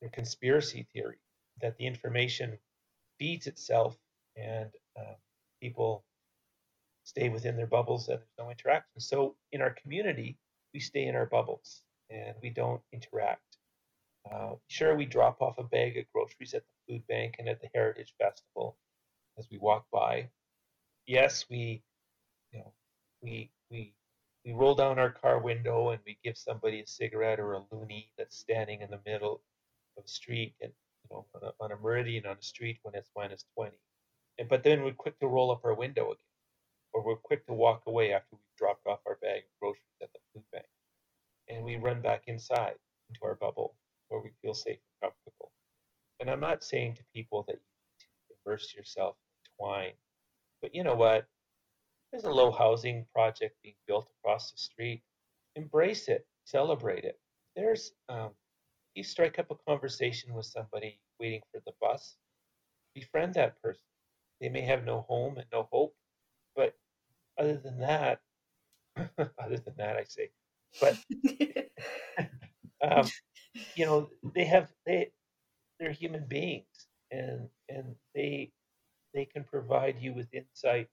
[0.00, 1.18] the conspiracy theory
[1.60, 2.56] that the information
[3.18, 3.96] feeds itself
[4.36, 5.14] and uh,
[5.60, 6.04] people
[7.02, 9.00] stay within their bubbles and there's no interaction.
[9.00, 10.38] So in our community,
[10.72, 13.56] we stay in our bubbles and we don't interact.
[14.32, 17.60] Uh, sure, we drop off a bag of groceries at the food bank and at
[17.60, 18.78] the Heritage Festival
[19.36, 20.28] as we walk by.
[21.08, 21.82] Yes, we,
[22.52, 22.72] you know,
[23.20, 23.94] we we
[24.44, 28.08] we roll down our car window and we give somebody a cigarette or a loonie
[28.18, 29.42] that's standing in the middle
[29.96, 32.94] of the street and you know on a, on a meridian on a street when
[32.94, 33.76] it's minus 20
[34.38, 36.16] and, but then we're quick to roll up our window again,
[36.92, 40.12] or we're quick to walk away after we've dropped off our bag of groceries at
[40.12, 40.66] the food bank.
[41.48, 42.74] And we run back inside
[43.08, 43.76] into our bubble
[44.08, 45.52] where we feel safe and comfortable.
[46.20, 47.58] And I'm not saying to people that
[48.00, 49.92] you immerse yourself in twine,
[50.62, 51.26] but you know what?
[52.10, 53.56] There's a low housing project
[54.34, 55.02] across the street.
[55.56, 57.18] Embrace it, celebrate it.
[57.56, 58.30] There's, um,
[58.94, 62.16] you strike up a conversation with somebody waiting for the bus,
[62.94, 63.82] befriend that person
[64.40, 65.94] they may have no home and no hope,
[66.56, 66.74] but
[67.38, 68.20] other than that,
[68.98, 70.30] other than that, I say,
[70.80, 70.98] but
[72.90, 73.08] um,
[73.76, 75.10] you know, they have they
[75.80, 78.50] they're human beings, and and they
[79.14, 80.88] they can provide you with insight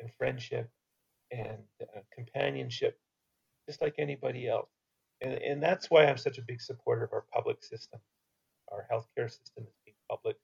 [0.00, 0.70] and friendship
[1.30, 2.98] and uh, companionship,
[3.68, 3.94] just like
[4.28, 4.68] anybody else.
[5.22, 8.00] And, and that's why I'm such a big supporter of our public system.
[8.72, 10.36] Our healthcare system is being public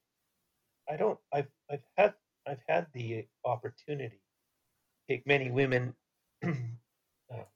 [0.90, 1.18] I don't.
[1.32, 2.14] I've I've had
[2.46, 5.94] I've had the opportunity to take many women,
[6.44, 6.50] uh,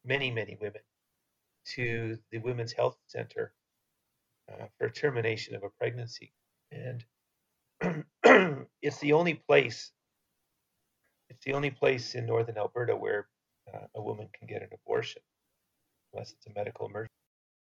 [0.04, 0.82] many many women,
[1.74, 3.52] to the Women's Health Center
[4.50, 6.32] uh, for termination of a pregnancy,
[6.72, 7.04] and
[8.82, 9.92] it's the only place.
[11.30, 13.28] It's the only place in northern Alberta where
[13.72, 15.22] uh, a woman can get an abortion,
[16.12, 17.12] unless it's a medical emergency.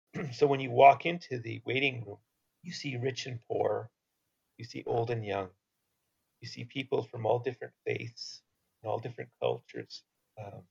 [0.39, 2.19] so when you walk into the waiting room,
[2.63, 3.91] you see rich and poor,
[4.59, 5.49] you see old and young.
[6.41, 8.43] You see people from all different faiths
[8.83, 10.03] and all different cultures,
[10.45, 10.63] um,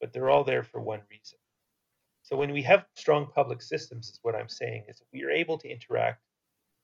[0.00, 1.38] but they're all there for one reason.
[2.22, 5.58] So when we have strong public systems, is what I'm saying, is we are able
[5.58, 6.22] to interact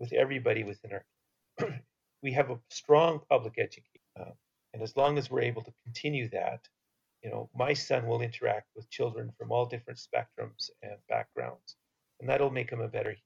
[0.00, 1.04] with everybody within our.
[2.22, 4.32] we have a strong public education, uh,
[4.74, 6.68] and as long as we're able to continue that,
[7.22, 11.76] you know, my son will interact with children from all different spectrums and backgrounds,
[12.20, 13.16] and that'll make him a better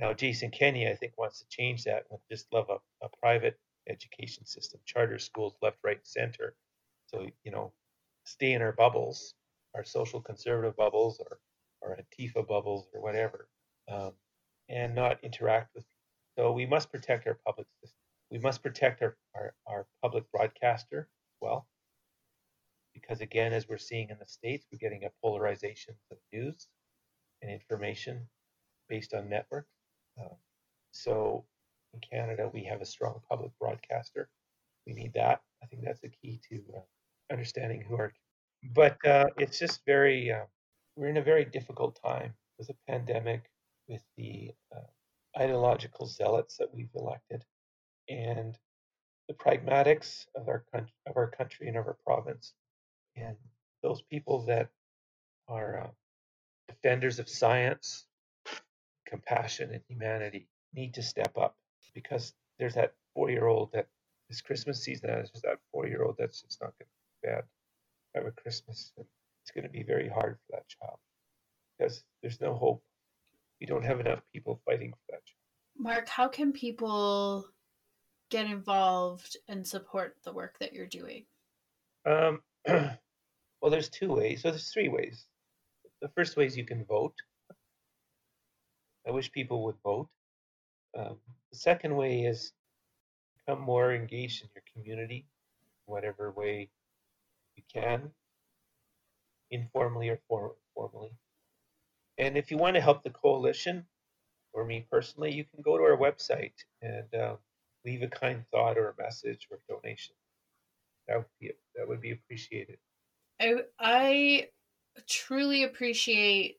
[0.00, 3.58] now, Jason Kenney, I think, wants to change that and just love a, a private
[3.88, 6.56] education system, charter schools, left, right, center.
[7.06, 7.72] So, you know,
[8.24, 9.34] stay in our bubbles,
[9.74, 11.38] our social conservative bubbles or,
[11.82, 13.48] or Antifa bubbles or whatever,
[13.88, 14.12] um,
[14.68, 15.84] and not interact with.
[16.36, 17.98] So we must protect our public system.
[18.30, 21.08] We must protect our, our, our public broadcaster
[21.40, 21.66] well,
[22.94, 26.68] because again, as we're seeing in the States, we're getting a polarization of news
[27.40, 28.26] and information
[28.88, 29.70] based on networks.
[30.20, 30.34] Uh,
[30.92, 31.44] so
[31.94, 34.28] in Canada, we have a strong public broadcaster.
[34.86, 35.40] We need that.
[35.62, 36.80] I think that's the key to uh,
[37.32, 38.12] understanding who are.
[38.74, 40.30] But uh, it's just very.
[40.30, 40.44] Uh,
[40.96, 43.50] we're in a very difficult time with a pandemic,
[43.88, 47.44] with the uh, ideological zealots that we've elected,
[48.08, 48.58] and
[49.28, 50.64] the pragmatics of our
[51.06, 52.52] of our country and of our province,
[53.16, 53.36] and
[53.82, 54.70] those people that
[55.48, 55.90] are uh,
[56.68, 58.06] defenders of science,
[59.06, 61.56] compassion and humanity need to step up
[61.94, 63.86] because there's that four year old that
[64.28, 67.44] this Christmas season there's that four year old that's just not going to be bad
[68.14, 68.92] have a Christmas.
[68.96, 70.98] It's going to be very hard for that child
[71.78, 72.82] because there's no hope.
[73.60, 75.38] We don't have enough people fighting for that child.
[75.78, 77.46] Mark, how can people
[78.30, 81.24] get involved and support the work that you're doing?
[82.04, 82.40] Um,
[83.62, 84.42] well, there's two ways.
[84.42, 85.24] So there's three ways.
[86.00, 87.14] The first way is you can vote.
[89.06, 90.08] I wish people would vote.
[90.98, 91.16] Um,
[91.52, 92.52] the second way is
[93.36, 95.26] become more engaged in your community,
[95.86, 96.70] whatever way
[97.56, 98.10] you can,
[99.50, 101.12] informally or for, formally.
[102.18, 103.86] And if you want to help the coalition,
[104.52, 106.52] or me personally, you can go to our website
[106.82, 107.36] and uh,
[107.84, 110.14] leave a kind thought or a message or a donation.
[111.06, 112.78] That would be that would be appreciated.
[113.42, 114.48] I I
[115.08, 116.58] truly appreciate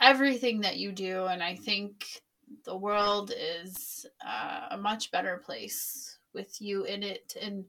[0.00, 2.04] everything that you do, and I think
[2.64, 7.36] the world is uh, a much better place with you in it.
[7.40, 7.66] And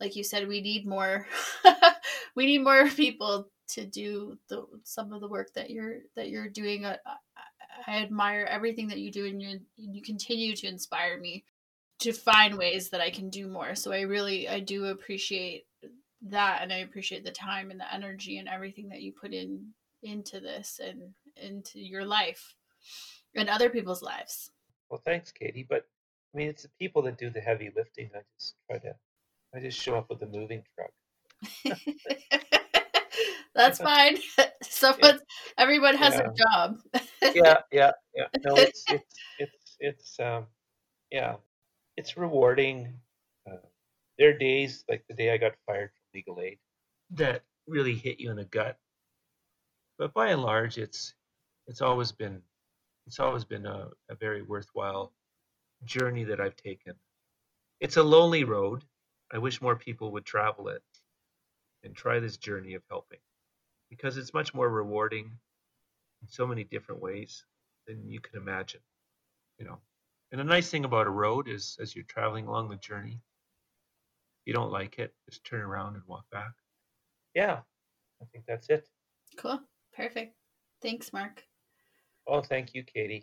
[0.00, 1.26] like you said, we need more.
[2.36, 6.48] we need more people to do the some of the work that you're that you're
[6.48, 6.86] doing.
[6.86, 6.98] I,
[7.86, 11.44] I admire everything that you do, and you you continue to inspire me
[12.00, 13.74] to find ways that I can do more.
[13.74, 15.64] So I really I do appreciate
[16.30, 19.72] that, and I appreciate the time and the energy and everything that you put in
[20.02, 22.54] into this and into your life
[23.34, 24.50] and other people's lives.
[24.90, 25.66] Well, thanks, Katie.
[25.68, 25.86] But
[26.34, 28.10] I mean, it's the people that do the heavy lifting.
[28.14, 28.94] I just try to,
[29.54, 30.90] I just show up with a moving truck.
[33.54, 34.18] That's fine.
[34.62, 35.52] Someone, yeah.
[35.58, 36.20] everyone has yeah.
[36.20, 36.78] a job.
[37.34, 38.26] yeah, yeah, yeah.
[38.44, 40.46] No, it's it's it's it's um,
[41.10, 41.36] yeah,
[41.96, 42.92] it's rewarding.
[43.48, 43.56] Uh,
[44.18, 46.58] there are days like the day I got fired legal aid
[47.10, 48.78] that really hit you in the gut.
[49.98, 51.14] But by and large, it's
[51.66, 52.42] it's always been
[53.06, 55.12] it's always been a, a very worthwhile
[55.84, 56.94] journey that I've taken.
[57.80, 58.84] It's a lonely road.
[59.32, 60.82] I wish more people would travel it
[61.82, 63.18] and try this journey of helping
[63.90, 65.26] because it's much more rewarding
[66.22, 67.44] in so many different ways
[67.86, 68.80] than you can imagine.
[69.58, 69.78] You know,
[70.32, 73.20] and the nice thing about a road is as you're traveling along the journey,
[74.44, 76.52] you don't like it, just turn around and walk back.
[77.34, 77.58] Yeah,
[78.20, 78.88] I think that's it.
[79.36, 79.60] Cool.
[79.96, 80.34] Perfect.
[80.82, 81.42] Thanks, Mark.
[82.26, 83.22] Oh, thank you, Katie.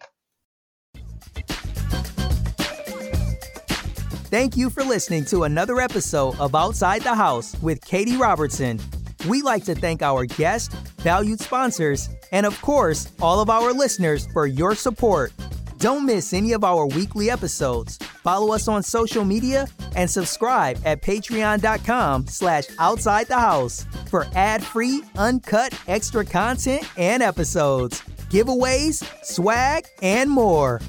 [4.31, 8.79] Thank you for listening to another episode of Outside the House with Katie Robertson.
[9.27, 14.27] We'd like to thank our guests, valued sponsors, and of course, all of our listeners
[14.31, 15.33] for your support.
[15.79, 17.97] Don't miss any of our weekly episodes.
[17.97, 25.03] Follow us on social media and subscribe at patreon.com slash outside the house for ad-free,
[25.17, 30.79] uncut, extra content and episodes, giveaways, swag, and more.